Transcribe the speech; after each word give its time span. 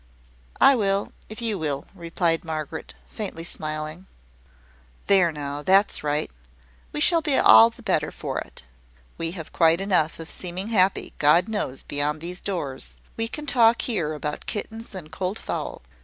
"I 0.59 0.73
will, 0.73 1.11
if 1.29 1.43
you 1.43 1.59
will," 1.59 1.85
replied 1.93 2.43
Margaret, 2.43 2.95
faintly 3.11 3.43
smiling. 3.43 4.07
"There 5.05 5.31
now, 5.31 5.61
that's 5.61 6.03
right! 6.03 6.31
We 6.91 6.99
shall 6.99 7.21
be 7.21 7.37
all 7.37 7.69
the 7.69 7.83
better 7.83 8.09
for 8.09 8.39
it. 8.39 8.63
We 9.19 9.33
have 9.33 9.53
quite 9.53 9.79
enough 9.79 10.17
of 10.19 10.31
seeming 10.31 10.69
happy, 10.69 11.13
God 11.19 11.47
knows, 11.47 11.83
beyond 11.83 12.19
these 12.19 12.41
doors. 12.41 12.95
We 13.15 13.27
can 13.27 13.45
talk 13.45 13.83
there 13.83 14.15
about 14.15 14.47
kittens 14.47 14.95
and 14.95 15.11
cold 15.11 15.37
fowl. 15.37 15.83